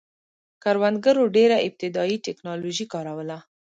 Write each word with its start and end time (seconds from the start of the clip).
کروندګرو 0.63 1.23
ډېره 1.37 1.57
ابتدايي 1.67 2.17
ټکنالوژي 2.25 2.85
کاروله 2.93 3.37